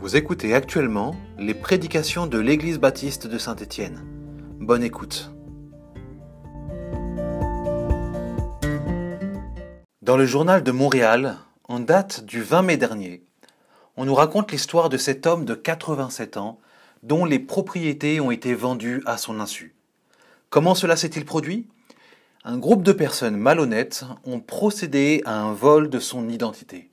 Vous 0.00 0.16
écoutez 0.16 0.54
actuellement 0.54 1.14
les 1.38 1.52
prédications 1.52 2.26
de 2.26 2.38
l'Église 2.38 2.78
baptiste 2.78 3.26
de 3.26 3.36
Saint-Étienne. 3.36 4.00
Bonne 4.58 4.82
écoute. 4.82 5.30
Dans 10.00 10.16
le 10.16 10.24
journal 10.24 10.62
de 10.62 10.72
Montréal, 10.72 11.36
en 11.64 11.80
date 11.80 12.24
du 12.24 12.40
20 12.40 12.62
mai 12.62 12.76
dernier, 12.78 13.26
on 13.98 14.06
nous 14.06 14.14
raconte 14.14 14.52
l'histoire 14.52 14.88
de 14.88 14.96
cet 14.96 15.26
homme 15.26 15.44
de 15.44 15.52
87 15.54 16.38
ans 16.38 16.58
dont 17.02 17.26
les 17.26 17.38
propriétés 17.38 18.20
ont 18.20 18.30
été 18.30 18.54
vendues 18.54 19.02
à 19.04 19.18
son 19.18 19.38
insu. 19.38 19.74
Comment 20.48 20.74
cela 20.74 20.96
s'est-il 20.96 21.26
produit? 21.26 21.68
Un 22.42 22.56
groupe 22.56 22.84
de 22.84 22.92
personnes 22.92 23.36
malhonnêtes 23.36 24.06
ont 24.24 24.40
procédé 24.40 25.20
à 25.26 25.42
un 25.42 25.52
vol 25.52 25.90
de 25.90 25.98
son 25.98 26.30
identité. 26.30 26.89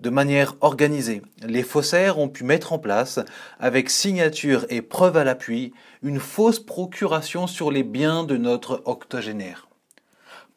De 0.00 0.08
manière 0.08 0.54
organisée, 0.62 1.20
les 1.46 1.62
faussaires 1.62 2.18
ont 2.18 2.30
pu 2.30 2.42
mettre 2.42 2.72
en 2.72 2.78
place, 2.78 3.20
avec 3.58 3.90
signature 3.90 4.64
et 4.70 4.80
preuve 4.80 5.18
à 5.18 5.24
l'appui, 5.24 5.74
une 6.02 6.20
fausse 6.20 6.58
procuration 6.58 7.46
sur 7.46 7.70
les 7.70 7.82
biens 7.82 8.24
de 8.24 8.38
notre 8.38 8.80
octogénaire. 8.86 9.68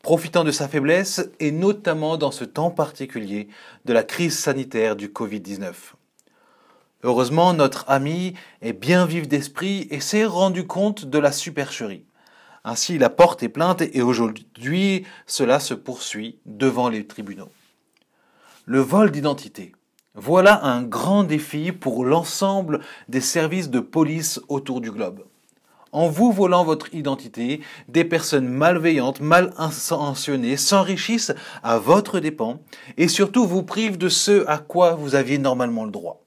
Profitant 0.02 0.45
de 0.45 0.52
sa 0.52 0.69
faiblesse, 0.69 1.29
et 1.41 1.52
notamment 1.52 2.16
dans 2.16 2.31
ce 2.31 2.45
temps 2.45 2.71
particulier 2.71 3.49
de 3.83 3.91
la 3.91 4.03
crise 4.03 4.39
sanitaire 4.39 4.95
du 4.95 5.09
Covid-19. 5.09 5.73
Heureusement, 7.03 7.53
notre 7.53 7.83
ami 7.89 8.35
est 8.61 8.71
bien 8.71 9.05
vif 9.05 9.27
d'esprit 9.27 9.89
et 9.91 9.99
s'est 9.99 10.23
rendu 10.23 10.66
compte 10.66 11.03
de 11.03 11.19
la 11.19 11.33
supercherie. 11.33 12.05
Ainsi, 12.63 12.95
il 12.95 13.03
a 13.03 13.09
porté 13.09 13.49
plainte 13.49 13.81
et 13.81 14.02
aujourd'hui, 14.02 15.05
cela 15.27 15.59
se 15.59 15.73
poursuit 15.73 16.39
devant 16.45 16.88
les 16.88 17.05
tribunaux. 17.05 17.52
Le 18.66 18.80
vol 18.80 19.12
d'identité. 19.12 19.73
Voilà 20.16 20.64
un 20.64 20.83
grand 20.83 21.25
défi 21.25 21.73
pour 21.73 22.06
l'ensemble 22.06 22.80
des 23.09 23.19
services 23.19 23.69
de 23.69 23.81
police 23.81 24.39
autour 24.47 24.80
du 24.80 24.89
globe. 24.89 25.25
En 25.92 26.08
vous 26.08 26.31
volant 26.31 26.64
votre 26.64 26.94
identité, 26.95 27.59
des 27.89 28.06
personnes 28.06 28.47
malveillantes, 28.47 29.19
mal 29.19 29.53
intentionnées 29.58 30.56
s'enrichissent 30.56 31.34
à 31.61 31.78
votre 31.78 32.22
dépens 32.22 32.61
et 32.95 33.09
surtout 33.09 33.45
vous 33.45 33.64
privent 33.64 33.97
de 33.97 34.08
ce 34.08 34.47
à 34.47 34.59
quoi 34.59 34.95
vous 34.95 35.16
aviez 35.16 35.39
normalement 35.39 35.84
le 35.84 35.91
droit. 35.91 36.23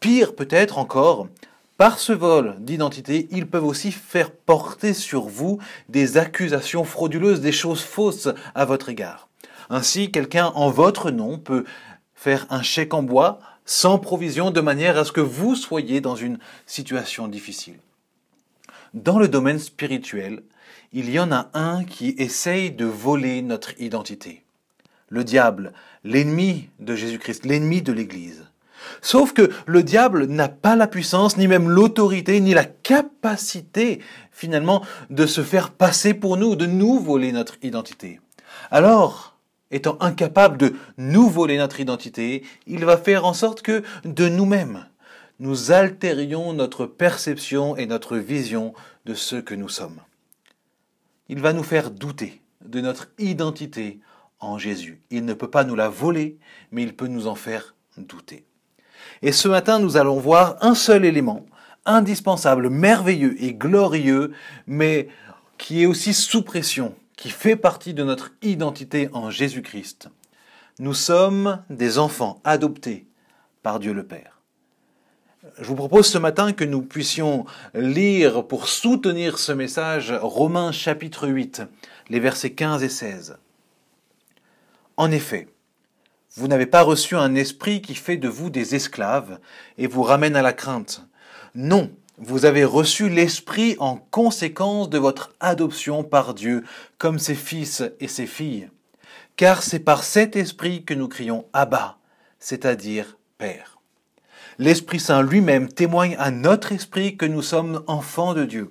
Pire 0.00 0.34
peut-être 0.34 0.78
encore, 0.78 1.28
par 1.76 1.98
ce 1.98 2.14
vol 2.14 2.56
d'identité, 2.58 3.28
ils 3.30 3.46
peuvent 3.46 3.66
aussi 3.66 3.92
faire 3.92 4.30
porter 4.30 4.94
sur 4.94 5.24
vous 5.24 5.58
des 5.90 6.16
accusations 6.16 6.84
frauduleuses, 6.84 7.42
des 7.42 7.52
choses 7.52 7.82
fausses 7.82 8.30
à 8.54 8.64
votre 8.64 8.88
égard. 8.88 9.28
Ainsi, 9.70 10.10
quelqu'un 10.10 10.46
en 10.46 10.70
votre 10.70 11.10
nom 11.10 11.38
peut 11.38 11.64
faire 12.14 12.46
un 12.50 12.62
chèque 12.62 12.94
en 12.94 13.02
bois 13.02 13.38
sans 13.66 13.98
provision 13.98 14.50
de 14.50 14.60
manière 14.60 14.98
à 14.98 15.04
ce 15.04 15.12
que 15.12 15.20
vous 15.20 15.56
soyez 15.56 16.00
dans 16.00 16.16
une 16.16 16.38
situation 16.66 17.28
difficile. 17.28 17.78
Dans 18.92 19.18
le 19.18 19.28
domaine 19.28 19.58
spirituel, 19.58 20.42
il 20.92 21.10
y 21.10 21.18
en 21.18 21.32
a 21.32 21.50
un 21.54 21.84
qui 21.84 22.14
essaye 22.18 22.70
de 22.70 22.84
voler 22.84 23.42
notre 23.42 23.78
identité. 23.80 24.44
Le 25.08 25.24
diable, 25.24 25.72
l'ennemi 26.04 26.68
de 26.78 26.94
Jésus-Christ, 26.94 27.44
l'ennemi 27.44 27.82
de 27.82 27.92
l'Église. 27.92 28.44
Sauf 29.00 29.32
que 29.32 29.50
le 29.66 29.82
diable 29.82 30.26
n'a 30.26 30.48
pas 30.48 30.76
la 30.76 30.86
puissance, 30.86 31.36
ni 31.36 31.48
même 31.48 31.68
l'autorité, 31.68 32.38
ni 32.40 32.54
la 32.54 32.64
capacité, 32.64 34.00
finalement, 34.30 34.84
de 35.10 35.26
se 35.26 35.42
faire 35.42 35.70
passer 35.70 36.14
pour 36.14 36.36
nous, 36.36 36.54
de 36.54 36.66
nous 36.66 36.98
voler 36.98 37.32
notre 37.32 37.56
identité. 37.62 38.20
Alors, 38.70 39.33
étant 39.74 39.98
incapable 40.00 40.56
de 40.56 40.74
nous 40.96 41.28
voler 41.28 41.58
notre 41.58 41.80
identité, 41.80 42.44
il 42.66 42.84
va 42.84 42.96
faire 42.96 43.24
en 43.24 43.34
sorte 43.34 43.60
que 43.60 43.82
de 44.04 44.28
nous-mêmes, 44.28 44.86
nous 45.40 45.72
altérions 45.72 46.52
notre 46.52 46.86
perception 46.86 47.76
et 47.76 47.86
notre 47.86 48.16
vision 48.16 48.72
de 49.04 49.14
ce 49.14 49.36
que 49.36 49.54
nous 49.54 49.68
sommes. 49.68 50.00
Il 51.28 51.40
va 51.40 51.52
nous 51.52 51.64
faire 51.64 51.90
douter 51.90 52.40
de 52.64 52.80
notre 52.80 53.08
identité 53.18 54.00
en 54.38 54.58
Jésus. 54.58 55.02
Il 55.10 55.24
ne 55.24 55.34
peut 55.34 55.50
pas 55.50 55.64
nous 55.64 55.74
la 55.74 55.88
voler, 55.88 56.38
mais 56.70 56.84
il 56.84 56.94
peut 56.94 57.08
nous 57.08 57.26
en 57.26 57.34
faire 57.34 57.74
douter. 57.96 58.44
Et 59.22 59.32
ce 59.32 59.48
matin, 59.48 59.80
nous 59.80 59.96
allons 59.96 60.20
voir 60.20 60.56
un 60.60 60.76
seul 60.76 61.04
élément, 61.04 61.46
indispensable, 61.84 62.70
merveilleux 62.70 63.42
et 63.42 63.54
glorieux, 63.54 64.32
mais 64.68 65.08
qui 65.58 65.82
est 65.82 65.86
aussi 65.86 66.14
sous 66.14 66.42
pression 66.42 66.94
qui 67.16 67.30
fait 67.30 67.56
partie 67.56 67.94
de 67.94 68.04
notre 68.04 68.32
identité 68.42 69.08
en 69.12 69.30
Jésus-Christ. 69.30 70.08
Nous 70.78 70.94
sommes 70.94 71.62
des 71.70 71.98
enfants 71.98 72.40
adoptés 72.44 73.06
par 73.62 73.78
Dieu 73.78 73.92
le 73.92 74.04
Père. 74.04 74.40
Je 75.58 75.64
vous 75.64 75.76
propose 75.76 76.06
ce 76.06 76.18
matin 76.18 76.52
que 76.52 76.64
nous 76.64 76.82
puissions 76.82 77.44
lire 77.74 78.46
pour 78.46 78.66
soutenir 78.66 79.38
ce 79.38 79.52
message 79.52 80.12
Romains 80.12 80.72
chapitre 80.72 81.28
8, 81.28 81.62
les 82.08 82.18
versets 82.18 82.52
15 82.52 82.82
et 82.82 82.88
16. 82.88 83.36
En 84.96 85.10
effet, 85.10 85.48
vous 86.36 86.48
n'avez 86.48 86.66
pas 86.66 86.82
reçu 86.82 87.14
un 87.14 87.34
esprit 87.34 87.82
qui 87.82 87.94
fait 87.94 88.16
de 88.16 88.28
vous 88.28 88.50
des 88.50 88.74
esclaves 88.74 89.38
et 89.78 89.86
vous 89.86 90.02
ramène 90.02 90.34
à 90.34 90.42
la 90.42 90.52
crainte. 90.52 91.06
Non, 91.54 91.90
vous 92.18 92.44
avez 92.44 92.64
reçu 92.64 93.08
l'Esprit 93.08 93.76
en 93.80 93.96
conséquence 93.96 94.88
de 94.88 94.98
votre 94.98 95.32
adoption 95.40 96.04
par 96.04 96.34
Dieu 96.34 96.64
comme 96.96 97.18
ses 97.18 97.34
fils 97.34 97.82
et 97.98 98.08
ses 98.08 98.26
filles. 98.26 98.68
Car 99.36 99.62
c'est 99.62 99.80
par 99.80 100.04
cet 100.04 100.36
Esprit 100.36 100.84
que 100.84 100.94
nous 100.94 101.08
crions 101.08 101.44
Abba, 101.52 101.98
c'est-à-dire 102.38 103.18
Père. 103.36 103.78
L'Esprit 104.58 105.00
Saint 105.00 105.22
lui-même 105.22 105.68
témoigne 105.68 106.14
à 106.20 106.30
notre 106.30 106.70
esprit 106.70 107.16
que 107.16 107.26
nous 107.26 107.42
sommes 107.42 107.82
enfants 107.88 108.34
de 108.34 108.44
Dieu. 108.44 108.70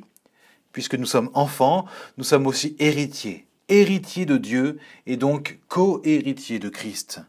Puisque 0.72 0.96
nous 0.96 1.06
sommes 1.06 1.30
enfants, 1.34 1.86
nous 2.18 2.24
sommes 2.24 2.48
aussi 2.48 2.78
héritiers, 2.80 3.46
héritiers 3.68 4.26
de 4.26 4.38
Dieu 4.38 4.80
et 5.06 5.18
donc 5.18 5.60
co-héritiers 5.68 6.60
de 6.60 6.70
Christ, 6.70 7.20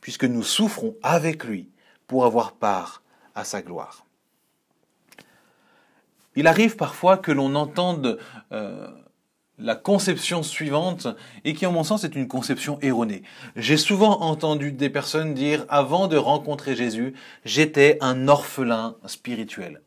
puisque 0.00 0.24
nous 0.24 0.42
souffrons 0.42 0.96
avec 1.02 1.44
lui 1.44 1.68
pour 2.06 2.24
avoir 2.24 2.52
part 2.52 3.02
à 3.34 3.44
sa 3.44 3.60
gloire. 3.60 4.07
Il 6.38 6.46
arrive 6.46 6.76
parfois 6.76 7.16
que 7.16 7.32
l'on 7.32 7.56
entende 7.56 8.16
euh, 8.52 8.86
la 9.58 9.74
conception 9.74 10.44
suivante 10.44 11.08
et 11.44 11.52
qui, 11.52 11.66
en 11.66 11.72
mon 11.72 11.82
sens, 11.82 12.04
est 12.04 12.14
une 12.14 12.28
conception 12.28 12.78
erronée. 12.80 13.24
J'ai 13.56 13.76
souvent 13.76 14.20
entendu 14.20 14.70
des 14.70 14.88
personnes 14.88 15.34
dire, 15.34 15.66
avant 15.68 16.06
de 16.06 16.16
rencontrer 16.16 16.76
Jésus, 16.76 17.14
j'étais 17.44 17.98
un 18.00 18.28
orphelin 18.28 18.94
spirituel. 19.06 19.82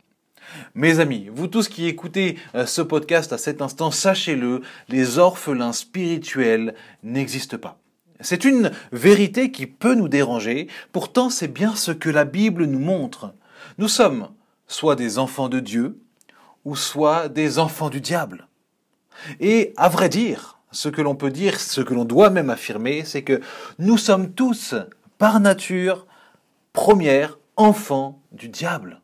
Mes 0.76 1.00
amis, 1.00 1.30
vous 1.34 1.48
tous 1.48 1.70
qui 1.70 1.88
écoutez 1.88 2.38
euh, 2.54 2.66
ce 2.66 2.82
podcast 2.82 3.32
à 3.32 3.38
cet 3.38 3.62
instant, 3.62 3.90
sachez-le, 3.90 4.62
les 4.90 5.20
orphelins 5.20 5.72
spirituels 5.72 6.76
n'existent 7.02 7.60
pas. 7.60 7.80
C'est 8.20 8.44
une 8.44 8.72
vérité 8.92 9.52
qui 9.52 9.68
peut 9.68 9.96
nous 9.96 10.10
déranger, 10.10 10.68
pourtant 10.92 11.30
c'est 11.30 11.48
bien 11.48 11.78
ce 11.78 11.94
que 11.94 12.10
la 12.10 12.26
Bible 12.26 12.66
nous 12.66 12.80
montre. 12.80 13.34
Nous 13.78 13.88
sommes 13.88 14.28
soit 14.68 14.98
des 14.98 15.18
enfants 15.18 15.48
de 15.48 15.62
Dieu, 15.62 15.98
ou 16.66 16.76
soit 16.76 17.30
des 17.30 17.60
enfants 17.60 17.90
du 17.90 18.02
diable. 18.02 18.48
Et 19.40 19.74
à 19.78 19.90
vrai 19.90 20.10
dire, 20.10 20.60
ce 20.72 20.90
que 20.90 21.02
l'on 21.02 21.16
peut 21.16 21.32
dire, 21.32 21.60
ce 21.60 21.82
que 21.82 21.94
l'on 21.94 22.06
doit 22.06 22.30
même 22.30 22.50
affirmer, 22.50 23.04
c'est 23.06 23.24
que 23.24 23.42
nous 23.78 23.98
sommes 23.98 24.32
tous, 24.34 24.76
par 25.18 25.40
nature, 25.40 26.08
première 26.74 27.38
enfants 27.58 28.22
du 28.32 28.50
diable. 28.50 29.02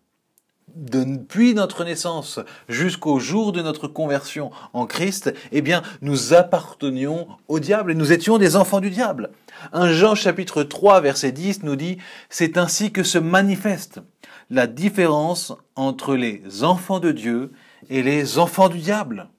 Depuis 0.76 1.56
notre 1.56 1.84
naissance 1.84 2.40
jusqu'au 2.70 3.20
jour 3.20 3.52
de 3.52 3.62
notre 3.62 3.88
conversion 3.88 4.52
en 4.74 4.86
Christ, 4.86 5.34
eh 5.52 5.62
bien, 5.62 5.82
nous 6.02 6.34
appartenions 6.34 7.28
au 7.48 7.60
diable 7.60 7.92
et 7.92 7.96
nous 7.96 8.12
étions 8.12 8.38
des 8.38 8.56
enfants 8.56 8.80
du 8.80 8.92
diable. 8.92 9.32
Un 9.74 9.92
Jean 9.92 10.14
chapitre 10.14 10.64
3 10.64 11.02
verset 11.02 11.32
10 11.32 11.64
nous 11.64 11.76
dit, 11.76 11.98
c'est 12.30 12.58
ainsi 12.58 12.92
que 12.92 13.04
se 13.04 13.18
manifeste 13.18 14.02
la 14.50 14.68
différence 14.68 15.54
entre 15.76 16.16
les 16.16 16.64
enfants 16.64 17.00
de 17.00 17.12
Dieu 17.12 17.52
et 17.90 18.02
les 18.02 18.38
enfants 18.38 18.70
du 18.70 18.80
diable. 18.80 19.30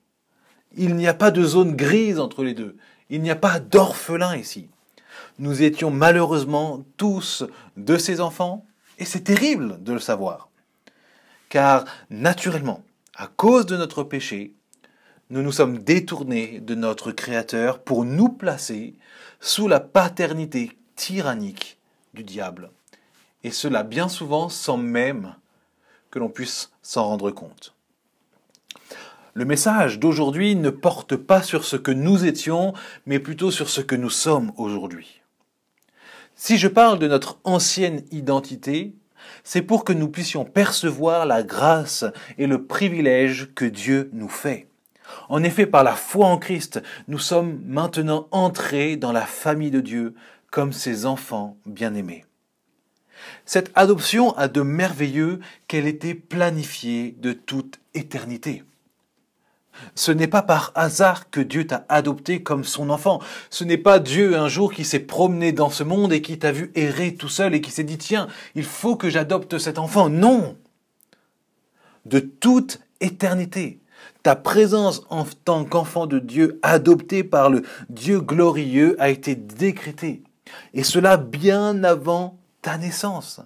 Il 0.76 0.96
n'y 0.96 1.08
a 1.08 1.14
pas 1.14 1.30
de 1.30 1.44
zone 1.44 1.76
grise 1.76 2.18
entre 2.18 2.44
les 2.44 2.54
deux. 2.54 2.76
Il 3.10 3.22
n'y 3.22 3.30
a 3.30 3.36
pas 3.36 3.58
d'orphelin 3.58 4.36
ici. 4.36 4.68
Nous 5.38 5.62
étions 5.62 5.90
malheureusement 5.90 6.84
tous 6.96 7.44
de 7.76 7.96
ces 7.96 8.20
enfants, 8.20 8.66
et 8.98 9.04
c'est 9.04 9.22
terrible 9.22 9.82
de 9.82 9.92
le 9.92 9.98
savoir. 9.98 10.50
Car 11.48 11.84
naturellement, 12.10 12.82
à 13.16 13.28
cause 13.28 13.66
de 13.66 13.76
notre 13.76 14.02
péché, 14.02 14.52
nous 15.30 15.42
nous 15.42 15.52
sommes 15.52 15.78
détournés 15.78 16.60
de 16.60 16.74
notre 16.74 17.12
Créateur 17.12 17.80
pour 17.80 18.04
nous 18.04 18.28
placer 18.28 18.94
sous 19.40 19.68
la 19.68 19.80
paternité 19.80 20.76
tyrannique 20.96 21.78
du 22.14 22.24
diable 22.24 22.70
et 23.44 23.50
cela 23.50 23.82
bien 23.82 24.08
souvent 24.08 24.48
sans 24.48 24.76
même 24.76 25.34
que 26.10 26.18
l'on 26.18 26.28
puisse 26.28 26.70
s'en 26.82 27.04
rendre 27.04 27.30
compte. 27.30 27.74
Le 29.34 29.44
message 29.44 29.98
d'aujourd'hui 29.98 30.56
ne 30.56 30.70
porte 30.70 31.16
pas 31.16 31.42
sur 31.42 31.64
ce 31.64 31.76
que 31.76 31.92
nous 31.92 32.24
étions, 32.24 32.72
mais 33.06 33.18
plutôt 33.18 33.50
sur 33.50 33.68
ce 33.68 33.80
que 33.80 33.94
nous 33.94 34.10
sommes 34.10 34.52
aujourd'hui. 34.56 35.20
Si 36.34 36.58
je 36.58 36.68
parle 36.68 36.98
de 36.98 37.08
notre 37.08 37.38
ancienne 37.44 38.04
identité, 38.10 38.94
C'est 39.44 39.62
pour 39.62 39.84
que 39.84 39.92
nous 39.92 40.08
puissions 40.08 40.44
percevoir 40.44 41.26
la 41.26 41.42
grâce 41.42 42.04
et 42.38 42.46
le 42.46 42.64
privilège 42.64 43.48
que 43.54 43.64
Dieu 43.64 44.10
nous 44.12 44.28
fait. 44.28 44.68
En 45.28 45.42
effet, 45.42 45.66
par 45.66 45.84
la 45.84 45.94
foi 45.94 46.26
en 46.26 46.38
Christ, 46.38 46.82
nous 47.06 47.18
sommes 47.18 47.60
maintenant 47.64 48.28
entrés 48.30 48.96
dans 48.96 49.12
la 49.12 49.24
famille 49.24 49.70
de 49.70 49.80
Dieu 49.80 50.14
comme 50.50 50.72
ses 50.72 51.06
enfants 51.06 51.56
bien-aimés. 51.66 52.24
Cette 53.48 53.70
adoption 53.76 54.36
a 54.36 54.46
de 54.46 54.60
merveilleux 54.60 55.40
qu'elle 55.68 55.86
était 55.86 56.12
planifiée 56.12 57.16
de 57.18 57.32
toute 57.32 57.80
éternité. 57.94 58.62
Ce 59.94 60.12
n'est 60.12 60.26
pas 60.26 60.42
par 60.42 60.70
hasard 60.74 61.30
que 61.30 61.40
Dieu 61.40 61.66
t'a 61.66 61.86
adopté 61.88 62.42
comme 62.42 62.62
son 62.62 62.90
enfant. 62.90 63.22
Ce 63.48 63.64
n'est 63.64 63.78
pas 63.78 64.00
Dieu 64.00 64.36
un 64.36 64.48
jour 64.48 64.70
qui 64.70 64.84
s'est 64.84 64.98
promené 64.98 65.52
dans 65.52 65.70
ce 65.70 65.82
monde 65.82 66.12
et 66.12 66.20
qui 66.20 66.38
t'a 66.38 66.52
vu 66.52 66.70
errer 66.74 67.14
tout 67.14 67.30
seul 67.30 67.54
et 67.54 67.62
qui 67.62 67.70
s'est 67.70 67.84
dit 67.84 67.96
tiens, 67.96 68.28
il 68.54 68.64
faut 68.64 68.96
que 68.96 69.08
j'adopte 69.08 69.56
cet 69.56 69.78
enfant. 69.78 70.10
Non. 70.10 70.58
De 72.04 72.18
toute 72.18 72.80
éternité. 73.00 73.80
Ta 74.22 74.36
présence 74.36 75.04
en 75.08 75.24
tant 75.24 75.64
qu'enfant 75.64 76.06
de 76.06 76.18
Dieu 76.18 76.60
adopté 76.62 77.24
par 77.24 77.48
le 77.48 77.62
Dieu 77.88 78.20
glorieux 78.20 78.94
a 78.98 79.08
été 79.08 79.36
décrétée. 79.36 80.22
Et 80.74 80.82
cela 80.82 81.16
bien 81.16 81.82
avant 81.82 82.38
ta 82.62 82.78
naissance. 82.78 83.40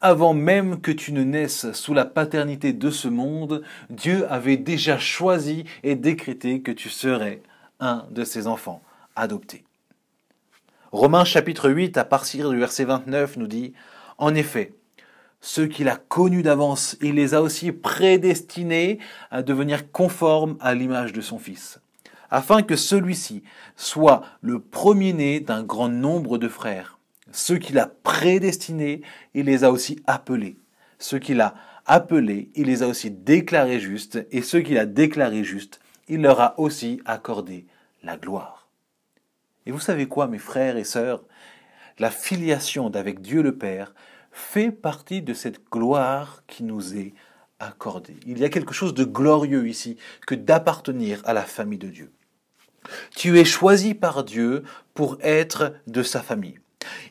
Avant 0.00 0.34
même 0.34 0.80
que 0.80 0.90
tu 0.90 1.12
ne 1.12 1.22
naisses 1.22 1.72
sous 1.72 1.94
la 1.94 2.04
paternité 2.04 2.72
de 2.72 2.90
ce 2.90 3.08
monde, 3.08 3.62
Dieu 3.88 4.30
avait 4.30 4.56
déjà 4.56 4.98
choisi 4.98 5.64
et 5.82 5.94
décrété 5.94 6.60
que 6.60 6.72
tu 6.72 6.88
serais 6.88 7.42
un 7.80 8.06
de 8.10 8.24
ses 8.24 8.46
enfants 8.46 8.82
adoptés. 9.16 9.64
Romains 10.92 11.24
chapitre 11.24 11.70
8 11.70 11.96
à 11.98 12.04
partir 12.04 12.50
du 12.50 12.58
verset 12.58 12.84
29 12.84 13.36
nous 13.36 13.46
dit, 13.46 13.72
En 14.18 14.34
effet, 14.34 14.74
ceux 15.40 15.66
qu'il 15.66 15.88
a 15.88 15.96
connus 15.96 16.42
d'avance, 16.42 16.96
il 17.00 17.14
les 17.14 17.34
a 17.34 17.42
aussi 17.42 17.72
prédestinés 17.72 18.98
à 19.30 19.42
devenir 19.42 19.90
conformes 19.90 20.56
à 20.60 20.74
l'image 20.74 21.12
de 21.12 21.20
son 21.20 21.38
Fils, 21.38 21.80
afin 22.30 22.62
que 22.62 22.76
celui-ci 22.76 23.42
soit 23.76 24.22
le 24.42 24.60
premier-né 24.60 25.40
d'un 25.40 25.62
grand 25.62 25.88
nombre 25.88 26.38
de 26.38 26.48
frères. 26.48 26.99
Ceux 27.32 27.58
qu'il 27.58 27.78
a 27.78 27.86
prédestinés, 27.86 29.02
il 29.34 29.46
les 29.46 29.64
a 29.64 29.70
aussi 29.70 30.00
appelés. 30.06 30.56
Ceux 30.98 31.18
qu'il 31.18 31.40
a 31.40 31.54
appelés, 31.86 32.50
il 32.54 32.66
les 32.66 32.82
a 32.82 32.88
aussi 32.88 33.10
déclarés 33.10 33.80
justes, 33.80 34.26
et 34.30 34.42
ceux 34.42 34.60
qu'il 34.60 34.78
a 34.78 34.86
déclarés 34.86 35.44
justes, 35.44 35.80
il 36.08 36.22
leur 36.22 36.40
a 36.40 36.58
aussi 36.58 37.00
accordé 37.04 37.66
la 38.02 38.16
gloire. 38.16 38.68
Et 39.66 39.72
vous 39.72 39.80
savez 39.80 40.06
quoi, 40.06 40.26
mes 40.26 40.38
frères 40.38 40.76
et 40.76 40.84
sœurs? 40.84 41.22
La 41.98 42.10
filiation 42.10 42.90
d'avec 42.90 43.20
Dieu 43.20 43.42
le 43.42 43.56
Père 43.56 43.94
fait 44.32 44.70
partie 44.70 45.22
de 45.22 45.34
cette 45.34 45.64
gloire 45.70 46.42
qui 46.46 46.64
nous 46.64 46.96
est 46.96 47.14
accordée. 47.58 48.16
Il 48.26 48.38
y 48.38 48.44
a 48.44 48.48
quelque 48.48 48.72
chose 48.72 48.94
de 48.94 49.04
glorieux 49.04 49.68
ici 49.68 49.96
que 50.26 50.34
d'appartenir 50.34 51.20
à 51.24 51.32
la 51.32 51.42
famille 51.42 51.78
de 51.78 51.88
Dieu. 51.88 52.10
Tu 53.14 53.38
es 53.38 53.44
choisi 53.44 53.94
par 53.94 54.24
Dieu 54.24 54.64
pour 54.94 55.18
être 55.20 55.74
de 55.86 56.02
sa 56.02 56.22
famille. 56.22 56.58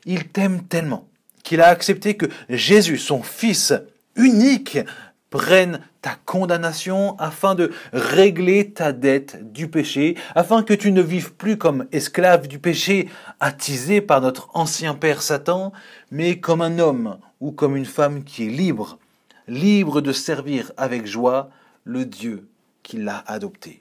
Il 0.05 0.27
t'aime 0.27 0.63
tellement 0.63 1.07
qu'il 1.43 1.61
a 1.61 1.67
accepté 1.67 2.15
que 2.15 2.27
Jésus, 2.49 2.97
son 2.97 3.23
Fils 3.23 3.73
unique, 4.15 4.77
prenne 5.29 5.81
ta 6.01 6.15
condamnation 6.25 7.17
afin 7.19 7.55
de 7.55 7.71
régler 7.93 8.71
ta 8.71 8.91
dette 8.91 9.51
du 9.51 9.67
péché, 9.67 10.15
afin 10.33 10.63
que 10.63 10.73
tu 10.73 10.91
ne 10.91 11.01
vives 11.01 11.33
plus 11.33 11.57
comme 11.57 11.87
esclave 11.91 12.47
du 12.47 12.59
péché, 12.59 13.09
attisé 13.39 14.01
par 14.01 14.21
notre 14.21 14.49
ancien 14.53 14.95
père 14.95 15.21
Satan, 15.21 15.71
mais 16.11 16.39
comme 16.39 16.61
un 16.61 16.79
homme 16.79 17.17
ou 17.41 17.51
comme 17.51 17.75
une 17.75 17.85
femme 17.85 18.23
qui 18.23 18.45
est 18.45 18.49
libre, 18.49 18.97
libre 19.47 20.01
de 20.01 20.11
servir 20.11 20.71
avec 20.77 21.05
joie 21.05 21.49
le 21.83 22.05
Dieu 22.05 22.47
qui 22.83 22.97
l'a 22.97 23.23
adopté. 23.27 23.79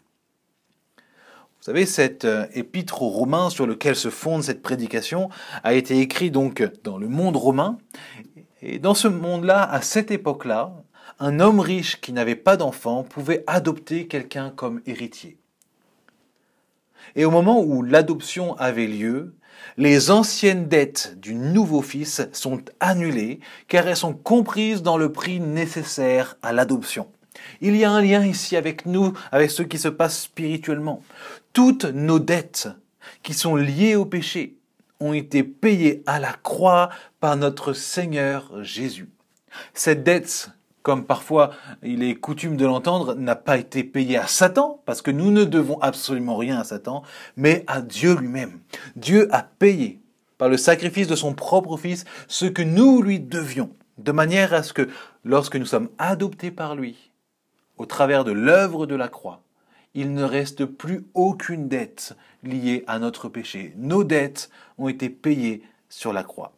Vous 1.60 1.64
savez, 1.64 1.86
cet 1.86 2.24
euh, 2.24 2.46
épître 2.54 3.02
aux 3.02 3.08
Romains 3.08 3.50
sur 3.50 3.66
lequel 3.66 3.96
se 3.96 4.10
fonde 4.10 4.44
cette 4.44 4.62
prédication 4.62 5.28
a 5.64 5.74
été 5.74 5.98
écrit 5.98 6.30
donc 6.30 6.62
dans 6.84 6.98
le 6.98 7.08
monde 7.08 7.36
romain. 7.36 7.78
Et 8.62 8.78
dans 8.78 8.94
ce 8.94 9.08
monde-là, 9.08 9.68
à 9.68 9.82
cette 9.82 10.12
époque-là, 10.12 10.72
un 11.18 11.40
homme 11.40 11.58
riche 11.58 12.00
qui 12.00 12.12
n'avait 12.12 12.36
pas 12.36 12.56
d'enfant 12.56 13.02
pouvait 13.02 13.42
adopter 13.48 14.06
quelqu'un 14.06 14.50
comme 14.50 14.80
héritier. 14.86 15.36
Et 17.16 17.24
au 17.24 17.30
moment 17.32 17.60
où 17.60 17.82
l'adoption 17.82 18.56
avait 18.56 18.86
lieu, 18.86 19.34
les 19.76 20.12
anciennes 20.12 20.68
dettes 20.68 21.14
du 21.18 21.34
nouveau 21.34 21.82
fils 21.82 22.22
sont 22.32 22.60
annulées 22.78 23.40
car 23.66 23.88
elles 23.88 23.96
sont 23.96 24.14
comprises 24.14 24.82
dans 24.82 24.96
le 24.96 25.10
prix 25.10 25.40
nécessaire 25.40 26.36
à 26.42 26.52
l'adoption. 26.52 27.08
Il 27.60 27.76
y 27.76 27.84
a 27.84 27.90
un 27.90 28.02
lien 28.02 28.24
ici 28.24 28.56
avec 28.56 28.86
nous, 28.86 29.12
avec 29.32 29.50
ce 29.50 29.62
qui 29.62 29.78
se 29.78 29.88
passe 29.88 30.22
spirituellement. 30.22 31.02
Toutes 31.52 31.84
nos 31.84 32.18
dettes 32.18 32.68
qui 33.22 33.34
sont 33.34 33.56
liées 33.56 33.96
au 33.96 34.04
péché 34.04 34.56
ont 35.00 35.12
été 35.12 35.42
payées 35.42 36.02
à 36.06 36.18
la 36.18 36.32
croix 36.32 36.90
par 37.20 37.36
notre 37.36 37.72
Seigneur 37.72 38.62
Jésus. 38.62 39.08
Cette 39.74 40.02
dette, 40.02 40.50
comme 40.82 41.04
parfois 41.04 41.50
il 41.82 42.02
est 42.02 42.14
coutume 42.14 42.56
de 42.56 42.66
l'entendre, 42.66 43.14
n'a 43.14 43.36
pas 43.36 43.58
été 43.58 43.84
payée 43.84 44.16
à 44.16 44.26
Satan, 44.26 44.82
parce 44.86 45.02
que 45.02 45.10
nous 45.10 45.30
ne 45.30 45.44
devons 45.44 45.80
absolument 45.80 46.36
rien 46.36 46.58
à 46.58 46.64
Satan, 46.64 47.02
mais 47.36 47.64
à 47.66 47.80
Dieu 47.80 48.16
lui-même. 48.16 48.60
Dieu 48.96 49.28
a 49.32 49.42
payé 49.42 50.00
par 50.36 50.48
le 50.48 50.56
sacrifice 50.56 51.08
de 51.08 51.16
son 51.16 51.34
propre 51.34 51.76
Fils 51.76 52.04
ce 52.28 52.46
que 52.46 52.62
nous 52.62 53.02
lui 53.02 53.20
devions, 53.20 53.70
de 53.98 54.12
manière 54.12 54.54
à 54.54 54.62
ce 54.62 54.72
que 54.72 54.88
lorsque 55.24 55.56
nous 55.56 55.66
sommes 55.66 55.88
adoptés 55.98 56.50
par 56.50 56.76
lui, 56.76 57.07
au 57.78 57.86
travers 57.86 58.24
de 58.24 58.32
l'œuvre 58.32 58.86
de 58.86 58.94
la 58.94 59.08
croix, 59.08 59.40
il 59.94 60.12
ne 60.12 60.22
reste 60.22 60.64
plus 60.64 61.06
aucune 61.14 61.68
dette 61.68 62.16
liée 62.42 62.84
à 62.86 62.98
notre 62.98 63.28
péché. 63.28 63.72
Nos 63.76 64.04
dettes 64.04 64.50
ont 64.76 64.88
été 64.88 65.08
payées 65.08 65.62
sur 65.88 66.12
la 66.12 66.22
croix. 66.22 66.52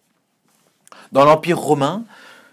Dans 1.12 1.24
l'Empire 1.24 1.58
romain, 1.58 2.04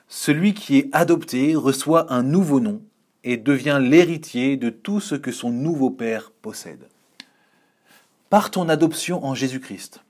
celui 0.08 0.54
qui 0.54 0.78
est 0.78 0.90
adopté 0.94 1.56
reçoit 1.56 2.14
un 2.14 2.24
nouveau 2.24 2.60
nom 2.60 2.82
et 3.24 3.38
devient 3.38 3.80
l'héritier 3.82 4.56
de 4.56 4.70
tout 4.70 5.00
ce 5.00 5.16
que 5.16 5.32
son 5.32 5.52
nouveau 5.52 5.90
père 5.90 6.32
possède. 6.42 6.88
Par 8.30 8.52
ton 8.52 8.70
adoption 8.70 9.26
en 9.26 9.36
Jésus-Christ, 9.36 10.02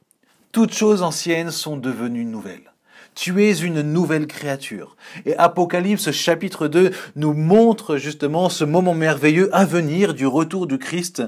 toutes 0.51 0.73
choses 0.73 1.01
anciennes 1.01 1.51
sont 1.51 1.77
devenues 1.77 2.25
nouvelles. 2.25 2.71
Tu 3.17 3.43
es 3.43 3.61
une 3.61 3.81
nouvelle 3.81 4.27
créature. 4.27 4.95
Et 5.25 5.35
Apocalypse 5.37 6.11
chapitre 6.11 6.67
2 6.67 6.91
nous 7.15 7.33
montre 7.33 7.97
justement 7.97 8.47
ce 8.47 8.63
moment 8.63 8.93
merveilleux 8.93 9.49
à 9.55 9.65
venir 9.65 10.13
du 10.13 10.27
retour 10.27 10.67
du 10.67 10.77
Christ 10.77 11.23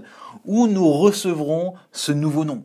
où 0.46 0.67
nous 0.67 0.88
recevrons 0.88 1.74
ce 1.91 2.12
nouveau 2.12 2.46
nom. 2.46 2.63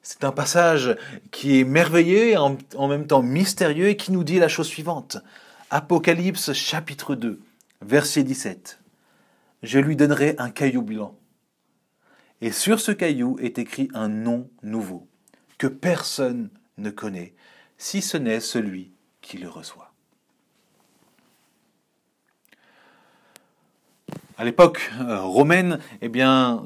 C'est 0.00 0.24
un 0.24 0.32
passage 0.32 0.96
qui 1.30 1.60
est 1.60 1.64
merveilleux 1.64 2.28
et 2.28 2.36
en, 2.38 2.56
même 2.88 3.06
temps 3.06 3.22
mystérieux 3.22 3.88
et 3.88 3.98
qui 3.98 4.10
nous 4.10 4.24
dit 4.24 4.38
la 4.38 4.48
chose 4.48 4.68
suivante. 4.68 5.18
Apocalypse 5.68 6.54
chapitre 6.54 7.14
2, 7.14 7.42
verset 7.82 8.24
17. 8.24 8.80
Je 9.64 9.80
lui 9.80 9.96
donnerai 9.96 10.34
un 10.38 10.48
caillou 10.48 10.80
blanc. 10.80 11.14
Et 12.40 12.52
sur 12.52 12.80
ce 12.80 12.90
caillou 12.90 13.36
est 13.38 13.58
écrit 13.58 13.90
un 13.92 14.08
nom 14.08 14.48
nouveau 14.62 15.06
que 15.58 15.66
personne 15.66 16.48
ne 16.78 16.88
connaît 16.88 17.34
si 17.82 18.00
ce 18.00 18.16
n'est 18.16 18.38
celui 18.38 18.92
qui 19.22 19.38
le 19.38 19.48
reçoit. 19.48 19.92
À 24.38 24.44
l'époque 24.44 24.92
euh, 25.00 25.20
romaine, 25.20 25.80
eh 26.00 26.08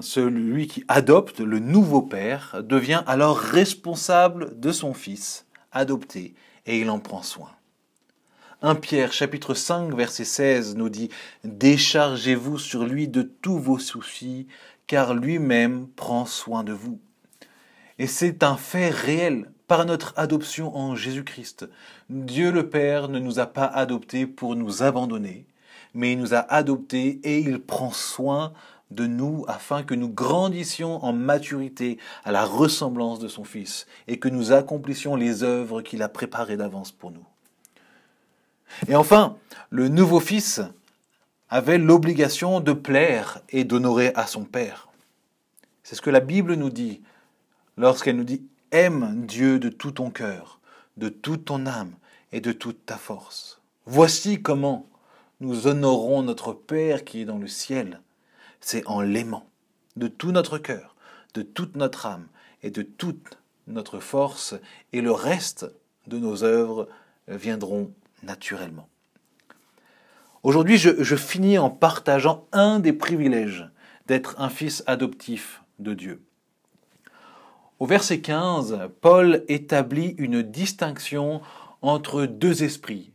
celui 0.03 0.67
qui 0.67 0.85
adopte 0.89 1.41
le 1.41 1.59
nouveau 1.59 2.03
père 2.03 2.63
devient 2.63 3.03
alors 3.07 3.39
responsable 3.39 4.61
de 4.61 4.71
son 4.73 4.93
fils 4.93 5.47
adopté 5.73 6.35
et 6.67 6.81
il 6.81 6.91
en 6.91 6.99
prend 6.99 7.23
soin. 7.23 7.51
1 8.61 8.75
Pierre 8.75 9.15
chapitre 9.15 9.55
5 9.55 9.95
verset 9.95 10.27
16 10.27 10.77
nous 10.77 10.91
dit 10.91 11.09
Déchargez-vous 11.45 12.59
sur 12.59 12.85
lui 12.85 13.09
de 13.09 13.23
tous 13.23 13.59
vos 13.59 13.79
soucis, 13.79 14.49
car 14.87 15.15
lui-même 15.15 15.89
prend 15.89 16.27
soin 16.27 16.63
de 16.63 16.75
vous. 16.75 17.01
Et 17.99 18.07
c'est 18.07 18.43
un 18.43 18.59
fait 18.59 18.91
réel 18.91 19.51
par 19.67 19.85
notre 19.85 20.13
adoption 20.17 20.77
en 20.77 20.95
Jésus-Christ. 20.95 21.69
Dieu 22.11 22.53
le 22.53 22.69
Père 22.69 23.09
ne 23.09 23.19
nous 23.19 23.39
a 23.39 23.47
pas 23.47 23.67
adoptés 23.67 24.27
pour 24.27 24.57
nous 24.57 24.83
abandonner, 24.83 25.47
mais 25.95 26.13
il 26.13 26.19
nous 26.19 26.35
a 26.35 26.39
adoptés 26.39 27.21
et 27.25 27.39
il 27.41 27.61
prend 27.61 27.91
soin 27.91 28.53
de 28.91 29.07
nous 29.07 29.45
afin 29.49 29.83
que 29.83 29.95
nous 29.95 30.09
grandissions 30.09 31.05
en 31.05 31.13
maturité 31.13 31.99
à 32.25 32.31
la 32.31 32.45
ressemblance 32.45 33.19
de 33.19 33.29
son 33.29 33.45
Fils 33.45 33.87
et 34.07 34.19
que 34.19 34.29
nous 34.29 34.53
accomplissions 34.53 35.17
les 35.17 35.43
œuvres 35.43 35.83
qu'il 35.83 36.03
a 36.03 36.09
préparées 36.09 36.57
d'avance 36.57 36.93
pour 36.93 37.11
nous. 37.11 37.25
Et 38.89 38.95
enfin, 38.95 39.37
le 39.71 39.89
nouveau 39.89 40.21
Fils 40.21 40.61
avait 41.49 41.79
l'obligation 41.79 42.61
de 42.61 42.73
plaire 42.73 43.41
et 43.49 43.65
d'honorer 43.65 44.13
à 44.15 44.27
son 44.27 44.45
Père. 44.45 44.89
C'est 45.83 45.95
ce 45.95 46.03
que 46.03 46.11
la 46.11 46.21
Bible 46.21 46.55
nous 46.55 46.71
dit 46.71 47.01
lorsqu'elle 47.77 48.17
nous 48.17 48.25
dit 48.25 48.43
Aime 48.73 49.25
Dieu 49.27 49.59
de 49.61 49.69
tout 49.69 49.93
ton 49.93 50.11
cœur, 50.11 50.61
de 50.97 51.09
toute 51.09 51.45
ton 51.45 51.67
âme 51.67 51.95
et 52.33 52.41
de 52.41 52.51
toute 52.51 52.85
ta 52.85 52.97
force. 52.97 53.61
Voici 53.85 54.43
comment 54.43 54.89
nous 55.41 55.69
honorons 55.69 56.23
notre 56.23 56.53
Père 56.53 57.05
qui 57.05 57.21
est 57.21 57.25
dans 57.25 57.39
le 57.39 57.47
ciel. 57.47 58.01
C'est 58.61 58.85
en 58.87 59.01
l'aimant 59.01 59.49
de 59.95 60.09
tout 60.09 60.33
notre 60.33 60.59
cœur, 60.59 60.97
de 61.35 61.43
toute 61.43 61.77
notre 61.77 62.07
âme 62.07 62.27
et 62.65 62.71
de 62.71 62.83
toute 62.83 63.39
notre 63.69 64.01
force, 64.01 64.55
et 64.93 65.01
le 65.01 65.13
reste 65.13 65.67
de 66.09 66.19
nos 66.19 66.43
œuvres 66.43 66.89
viendront 67.29 67.93
naturellement. 68.25 68.89
Aujourd'hui, 70.43 70.77
je, 70.77 71.17
finis 71.17 71.59
en 71.59 71.71
partageant 71.71 72.47
un 72.53 72.79
des 72.79 72.93
privilèges 72.93 73.69
d'être 74.07 74.41
un 74.41 74.49
fils 74.49 74.83
adoptif 74.87 75.63
de 75.79 75.95
Dieu. 75.95 76.26
Au 77.79 77.85
verset 77.85 78.21
15, 78.21 78.89
Paul 79.03 79.45
établit 79.49 80.15
une 80.17 80.41
distinction 80.41 81.43
entre 81.83 82.25
deux 82.25 82.63
esprits. 82.63 83.13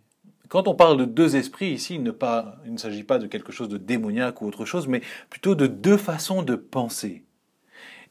Quand 0.49 0.67
on 0.67 0.75
parle 0.75 0.97
de 0.97 1.05
deux 1.05 1.35
esprits 1.35 1.71
ici, 1.71 1.95
il 1.95 2.03
ne, 2.03 2.77
s'agit 2.77 3.03
pas 3.03 3.17
de 3.17 3.25
quelque 3.25 3.51
chose 3.51 3.69
de 3.69 3.79
démoniaque 3.79 4.39
ou 4.39 4.47
autre 4.47 4.65
chose, 4.65 4.87
mais 4.87 5.01
plutôt 5.31 5.55
de 5.55 5.65
deux 5.65 5.97
façons 5.97 6.43
de 6.43 6.53
penser. 6.55 7.23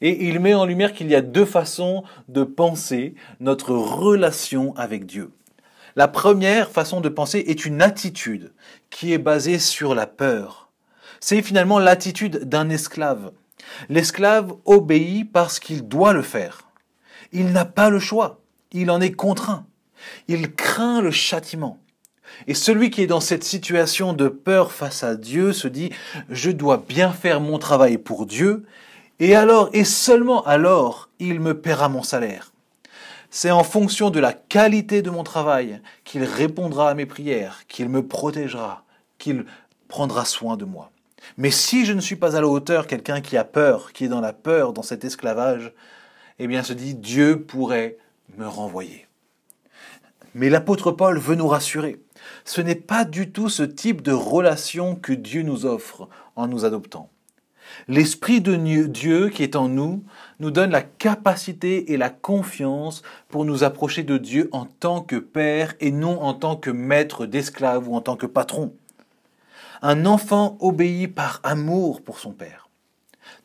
Et 0.00 0.28
il 0.28 0.40
met 0.40 0.54
en 0.54 0.64
lumière 0.64 0.92
qu'il 0.92 1.09
y 1.09 1.14
a 1.14 1.21
deux 1.21 1.45
façons 1.45 2.02
de 2.26 2.42
penser 2.42 3.14
notre 3.38 3.73
relation 3.73 4.75
avec 4.75 5.07
Dieu. 5.07 5.30
La 5.95 6.09
première 6.09 6.69
façon 6.69 7.00
de 7.00 7.09
penser 7.09 7.45
est 7.47 7.64
une 7.64 7.80
attitude 7.80 8.52
qui 8.88 9.12
est 9.12 9.19
basée 9.19 9.61
sur 9.61 9.95
la 9.95 10.09
peur. 10.09 10.69
C'est 11.21 11.42
finalement 11.42 11.78
l'attitude 11.78 12.49
d'un 12.49 12.71
esclave. 12.71 13.30
L'esclave 13.88 14.55
obéit 14.64 15.31
parce 15.31 15.61
qu'il 15.61 15.87
doit 15.87 16.12
le 16.12 16.23
faire. 16.23 16.62
Il 17.33 17.52
n'a 17.52 17.64
pas 17.64 17.90
le 17.90 17.99
choix. 17.99 18.40
Il 18.73 18.90
en 18.90 19.00
est 19.00 19.12
contraint. 19.12 19.67
Il 20.29 20.55
craint 20.55 21.00
le 21.00 21.11
châtiment. 21.11 21.79
Et 22.47 22.55
celui 22.55 22.90
qui 22.90 23.02
est 23.02 23.07
dans 23.07 23.21
cette 23.21 23.45
situation 23.45 24.12
de 24.12 24.29
peur 24.29 24.73
face 24.73 25.02
à 25.02 25.17
Dieu 25.17 25.52
se 25.52 25.69
dit, 25.69 25.90
je 26.29 26.50
dois 26.50 26.85
bien 26.88 27.12
faire 27.12 27.40
mon 27.40 27.59
travail 27.59 27.99
pour 27.99 28.26
Dieu, 28.26 28.64
et 29.19 29.35
alors, 29.35 29.69
et 29.73 29.85
seulement 29.85 30.43
alors, 30.45 31.11
il 31.19 31.40
me 31.40 31.61
paiera 31.61 31.88
mon 31.88 32.02
salaire. 32.02 32.52
C'est 33.31 33.50
en 33.50 33.62
fonction 33.62 34.11
de 34.11 34.19
la 34.19 34.33
qualité 34.33 35.02
de 35.02 35.11
mon 35.11 35.23
travail 35.23 35.81
qu'il 36.05 36.25
répondra 36.25 36.90
à 36.90 36.95
mes 36.95 37.07
prières, 37.07 37.62
qu'il 37.69 37.88
me 37.88 38.07
protégera, 38.07 38.85
qu'il 39.19 39.45
prendra 39.88 40.25
soin 40.25 40.57
de 40.57 40.64
moi. 40.64 40.90
Mais 41.36 41.50
si 41.50 41.84
je 41.84 41.92
ne 41.92 42.00
suis 42.00 42.16
pas 42.16 42.36
à 42.36 42.40
la 42.40 42.46
hauteur, 42.46 42.86
quelqu'un 42.86 43.20
qui 43.20 43.36
a 43.36 43.44
peur, 43.44 43.92
qui 43.92 44.04
est 44.04 44.08
dans 44.08 44.20
la 44.20 44.32
peur, 44.32 44.72
dans 44.72 44.82
cet 44.82 45.04
esclavage, 45.04 45.72
eh 46.38 46.46
bien 46.46 46.62
se 46.62 46.72
dit 46.72 46.94
Dieu 46.94 47.42
pourrait 47.42 47.98
me 48.36 48.46
renvoyer. 48.46 49.06
Mais 50.34 50.48
l'apôtre 50.48 50.92
Paul 50.92 51.18
veut 51.18 51.34
nous 51.34 51.48
rassurer. 51.48 52.00
Ce 52.44 52.60
n'est 52.60 52.74
pas 52.74 53.04
du 53.04 53.30
tout 53.30 53.48
ce 53.48 53.62
type 53.62 54.02
de 54.02 54.12
relation 54.12 54.94
que 54.94 55.12
Dieu 55.12 55.42
nous 55.42 55.66
offre 55.66 56.08
en 56.36 56.46
nous 56.46 56.64
adoptant. 56.64 57.10
L'Esprit 57.88 58.40
de 58.40 58.56
Dieu 58.86 59.28
qui 59.28 59.42
est 59.42 59.56
en 59.56 59.68
nous 59.68 60.02
nous 60.38 60.50
donne 60.50 60.70
la 60.70 60.82
capacité 60.82 61.92
et 61.92 61.96
la 61.96 62.10
confiance 62.10 63.02
pour 63.28 63.44
nous 63.44 63.64
approcher 63.64 64.02
de 64.02 64.18
Dieu 64.18 64.48
en 64.52 64.64
tant 64.64 65.02
que 65.02 65.16
Père 65.16 65.74
et 65.80 65.90
non 65.90 66.20
en 66.22 66.34
tant 66.34 66.56
que 66.56 66.70
maître 66.70 67.26
d'esclave 67.26 67.88
ou 67.88 67.94
en 67.94 68.00
tant 68.00 68.16
que 68.16 68.26
patron. 68.26 68.74
Un 69.82 70.06
enfant 70.06 70.56
obéit 70.60 71.14
par 71.14 71.40
amour 71.42 72.02
pour 72.02 72.18
son 72.18 72.32
Père. 72.32 72.68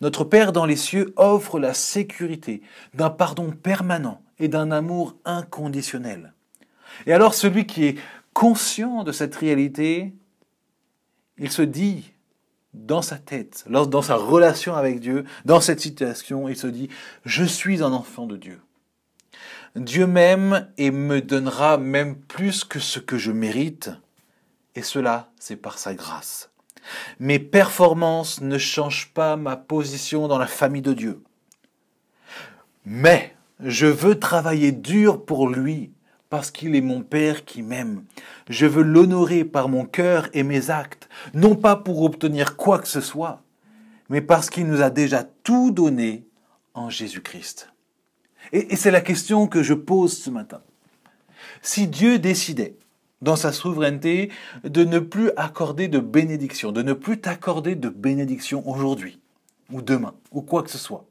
Notre 0.02 0.24
Père 0.24 0.52
dans 0.52 0.66
les 0.66 0.76
cieux 0.76 1.14
offre 1.16 1.60
la 1.60 1.74
sécurité 1.74 2.62
d'un 2.94 3.10
pardon 3.10 3.52
permanent 3.52 4.22
et 4.40 4.48
d'un 4.48 4.72
amour 4.72 5.16
inconditionnel. 5.26 6.34
Et 7.06 7.14
alors 7.14 7.34
celui 7.34 7.66
qui 7.66 7.86
est 7.86 7.96
conscient 8.34 9.04
de 9.04 9.12
cette 9.12 9.36
réalité, 9.36 10.14
il 11.38 11.52
se 11.52 11.62
dit 11.62 12.12
dans 12.74 13.02
sa 13.02 13.18
tête, 13.18 13.66
dans 13.70 14.02
sa 14.02 14.16
relation 14.16 14.76
avec 14.76 15.00
Dieu, 15.00 15.24
dans 15.46 15.62
cette 15.62 15.80
situation, 15.80 16.50
il 16.50 16.58
se 16.58 16.68
dit, 16.68 16.90
je 17.24 17.46
suis 17.46 17.82
un 17.82 17.94
enfant 17.94 18.28
de 18.28 18.36
Dieu. 18.36 18.60
Dieu 19.76 20.08
m'aime 20.08 20.68
et 20.78 20.92
me 20.92 21.22
donnera 21.22 21.78
même 21.78 22.16
plus 22.16 22.64
que 22.64 22.80
ce 22.80 23.00
que 23.00 23.18
je 23.18 23.32
mérite, 23.32 23.92
et 24.76 24.82
cela, 24.82 25.32
c'est 25.40 25.56
par 25.56 25.78
sa 25.78 25.94
grâce. 25.94 26.50
Mes 27.20 27.40
performances 27.40 28.42
ne 28.42 28.58
changent 28.58 29.12
pas 29.14 29.38
ma 29.38 29.56
position 29.56 30.28
dans 30.28 30.38
la 30.38 30.48
famille 30.48 30.82
de 30.82 30.94
Dieu. 30.94 31.24
Mais 32.86 33.36
je 33.60 33.88
veux 33.88 34.20
travailler 34.20 34.72
dur 34.72 35.26
pour 35.26 35.50
lui 35.50 35.92
parce 36.30 36.52
qu'il 36.52 36.76
est 36.76 36.82
mon 36.82 37.02
Père 37.02 37.46
qui 37.46 37.62
m'aime. 37.62 38.04
Je 38.50 38.66
veux 38.66 38.84
l'honorer 38.84 39.46
par 39.46 39.70
mon 39.70 39.86
cœur 39.86 40.30
et 40.34 40.44
mes 40.44 40.70
actes, 40.70 41.08
non 41.34 41.56
pas 41.56 41.76
pour 41.76 42.04
obtenir 42.04 42.58
quoi 42.58 42.80
que 42.80 42.88
ce 42.88 43.02
soit, 43.02 43.42
mais 44.10 44.22
parce 44.22 44.50
qu'il 44.50 44.68
nous 44.68 44.82
a 44.82 44.90
déjà 44.90 45.24
tout 45.24 45.72
donné 45.72 46.28
en 46.74 46.90
Jésus-Christ. 46.90 47.70
Et, 48.52 48.74
et 48.74 48.76
c'est 48.76 48.92
la 48.92 49.02
question 49.02 49.48
que 49.48 49.64
je 49.64 49.74
pose 49.74 50.18
ce 50.18 50.30
matin. 50.30 50.62
Si 51.62 51.88
Dieu 51.88 52.20
décidait, 52.20 52.76
dans 53.22 53.36
sa 53.36 53.52
souveraineté, 53.52 54.32
de 54.64 54.84
ne 54.84 55.00
plus 55.00 55.32
accorder 55.38 55.88
de 55.88 56.00
bénédiction, 56.00 56.72
de 56.72 56.82
ne 56.82 56.94
plus 56.94 57.20
t'accorder 57.20 57.76
de 57.76 57.90
bénédiction 57.90 58.68
aujourd'hui, 58.68 59.20
ou 59.72 59.82
demain, 59.82 60.14
ou 60.32 60.42
quoi 60.42 60.64
que 60.64 60.70
ce 60.70 60.78
soit, 60.78 61.06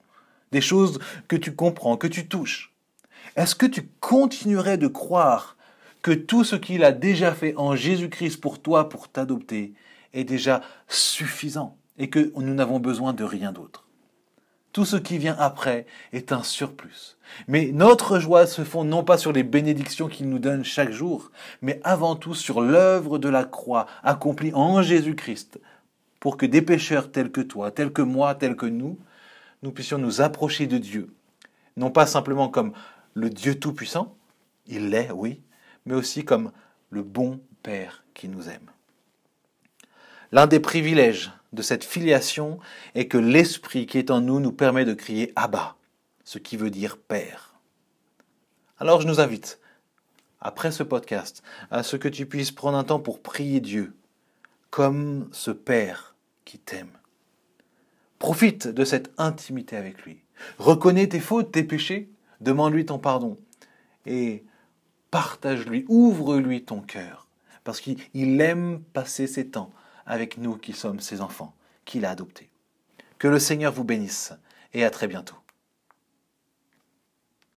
des 0.52 0.60
choses 0.60 0.98
que 1.28 1.36
tu 1.36 1.54
comprends, 1.54 1.96
que 1.96 2.06
tu 2.06 2.28
touches, 2.28 2.72
est-ce 3.36 3.54
que 3.54 3.66
tu 3.66 3.88
continuerais 4.00 4.78
de 4.78 4.86
croire 4.86 5.56
que 6.02 6.12
tout 6.12 6.44
ce 6.44 6.56
qu'il 6.56 6.84
a 6.84 6.92
déjà 6.92 7.32
fait 7.32 7.56
en 7.56 7.74
Jésus-Christ 7.74 8.40
pour 8.40 8.60
toi, 8.60 8.88
pour 8.88 9.08
t'adopter, 9.08 9.72
est 10.12 10.24
déjà 10.24 10.60
suffisant 10.86 11.76
et 11.98 12.10
que 12.10 12.32
nous 12.36 12.54
n'avons 12.54 12.78
besoin 12.78 13.12
de 13.12 13.24
rien 13.24 13.52
d'autre? 13.52 13.83
Tout 14.74 14.84
ce 14.84 14.96
qui 14.96 15.18
vient 15.18 15.36
après 15.38 15.86
est 16.12 16.32
un 16.32 16.42
surplus. 16.42 17.16
Mais 17.46 17.70
notre 17.72 18.18
joie 18.18 18.44
se 18.44 18.64
fonde 18.64 18.88
non 18.88 19.04
pas 19.04 19.16
sur 19.16 19.32
les 19.32 19.44
bénédictions 19.44 20.08
qu'il 20.08 20.28
nous 20.28 20.40
donne 20.40 20.64
chaque 20.64 20.90
jour, 20.90 21.30
mais 21.62 21.80
avant 21.84 22.16
tout 22.16 22.34
sur 22.34 22.60
l'œuvre 22.60 23.18
de 23.18 23.28
la 23.28 23.44
croix 23.44 23.86
accomplie 24.02 24.52
en 24.52 24.82
Jésus-Christ, 24.82 25.60
pour 26.18 26.36
que 26.36 26.44
des 26.44 26.60
pécheurs 26.60 27.12
tels 27.12 27.30
que 27.30 27.40
toi, 27.40 27.70
tels 27.70 27.92
que 27.92 28.02
moi, 28.02 28.34
tels 28.34 28.56
que 28.56 28.66
nous, 28.66 28.98
nous 29.62 29.70
puissions 29.70 29.96
nous 29.96 30.20
approcher 30.20 30.66
de 30.66 30.78
Dieu, 30.78 31.14
non 31.76 31.92
pas 31.92 32.06
simplement 32.06 32.48
comme 32.48 32.72
le 33.14 33.30
Dieu 33.30 33.54
Tout-Puissant, 33.54 34.16
il 34.66 34.90
l'est, 34.90 35.12
oui, 35.12 35.40
mais 35.86 35.94
aussi 35.94 36.24
comme 36.24 36.50
le 36.90 37.04
bon 37.04 37.40
Père 37.62 38.02
qui 38.12 38.28
nous 38.28 38.48
aime. 38.48 38.73
L'un 40.32 40.46
des 40.46 40.60
privilèges 40.60 41.32
de 41.52 41.62
cette 41.62 41.84
filiation 41.84 42.58
est 42.94 43.08
que 43.08 43.18
l'Esprit 43.18 43.86
qui 43.86 43.98
est 43.98 44.10
en 44.10 44.20
nous 44.20 44.40
nous 44.40 44.52
permet 44.52 44.84
de 44.84 44.94
crier 44.94 45.32
Abba, 45.36 45.76
ce 46.24 46.38
qui 46.38 46.56
veut 46.56 46.70
dire 46.70 46.96
Père. 46.96 47.54
Alors 48.78 49.00
je 49.00 49.06
nous 49.06 49.20
invite, 49.20 49.60
après 50.40 50.72
ce 50.72 50.82
podcast, 50.82 51.42
à 51.70 51.82
ce 51.82 51.96
que 51.96 52.08
tu 52.08 52.26
puisses 52.26 52.52
prendre 52.52 52.78
un 52.78 52.84
temps 52.84 53.00
pour 53.00 53.22
prier 53.22 53.60
Dieu, 53.60 53.96
comme 54.70 55.28
ce 55.32 55.50
Père 55.50 56.16
qui 56.44 56.58
t'aime. 56.58 56.90
Profite 58.18 58.66
de 58.66 58.84
cette 58.84 59.12
intimité 59.18 59.76
avec 59.76 60.02
lui. 60.02 60.22
Reconnais 60.58 61.08
tes 61.08 61.20
fautes, 61.20 61.52
tes 61.52 61.62
péchés, 61.62 62.10
Demande-lui 62.44 62.84
ton 62.84 62.98
pardon 62.98 63.38
et 64.04 64.44
partage-lui, 65.10 65.86
ouvre-lui 65.88 66.64
ton 66.64 66.80
cœur, 66.80 67.26
parce 67.64 67.80
qu'il 67.80 68.40
aime 68.40 68.82
passer 68.92 69.26
ses 69.26 69.48
temps 69.48 69.70
avec 70.06 70.38
nous 70.38 70.56
qui 70.56 70.72
sommes 70.72 71.00
ses 71.00 71.20
enfants, 71.20 71.54
qu'il 71.84 72.04
a 72.04 72.10
adoptés. 72.10 72.50
Que 73.18 73.28
le 73.28 73.38
Seigneur 73.38 73.72
vous 73.72 73.84
bénisse 73.84 74.32
et 74.72 74.84
à 74.84 74.90
très 74.90 75.06
bientôt. 75.06 75.36